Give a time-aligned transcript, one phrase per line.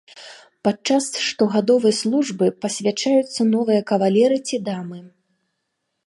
[0.67, 4.99] Падчас штогадовай службы пасвячаюцца новыя кавалеры ці дамы.